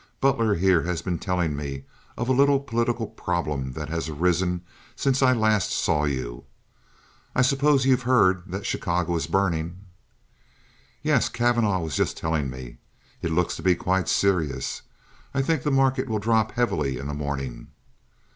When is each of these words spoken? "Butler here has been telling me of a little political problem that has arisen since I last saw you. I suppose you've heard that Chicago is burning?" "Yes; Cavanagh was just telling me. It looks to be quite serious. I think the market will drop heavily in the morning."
"Butler 0.19 0.55
here 0.55 0.81
has 0.81 1.03
been 1.03 1.19
telling 1.19 1.55
me 1.55 1.83
of 2.17 2.27
a 2.27 2.31
little 2.31 2.59
political 2.59 3.05
problem 3.05 3.73
that 3.73 3.89
has 3.89 4.09
arisen 4.09 4.61
since 4.95 5.21
I 5.21 5.31
last 5.33 5.69
saw 5.69 6.05
you. 6.05 6.45
I 7.35 7.43
suppose 7.43 7.85
you've 7.85 8.01
heard 8.01 8.41
that 8.47 8.65
Chicago 8.65 9.15
is 9.15 9.27
burning?" 9.27 9.81
"Yes; 11.03 11.29
Cavanagh 11.29 11.81
was 11.81 11.95
just 11.95 12.17
telling 12.17 12.49
me. 12.49 12.77
It 13.21 13.29
looks 13.29 13.55
to 13.57 13.61
be 13.61 13.75
quite 13.75 14.09
serious. 14.09 14.81
I 15.35 15.43
think 15.43 15.61
the 15.61 15.69
market 15.69 16.09
will 16.09 16.17
drop 16.17 16.53
heavily 16.53 16.97
in 16.97 17.07
the 17.07 17.13
morning." 17.13 17.67